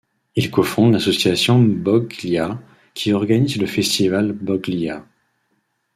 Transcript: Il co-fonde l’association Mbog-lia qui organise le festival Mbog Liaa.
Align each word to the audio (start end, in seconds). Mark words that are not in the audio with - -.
Il 0.35 0.49
co-fonde 0.49 0.93
l’association 0.93 1.59
Mbog-lia 1.59 2.59
qui 2.95 3.13
organise 3.13 3.59
le 3.61 3.67
festival 3.67 4.33
Mbog 4.33 4.65
Liaa. 4.67 5.05